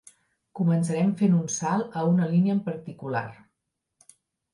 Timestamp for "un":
1.39-1.43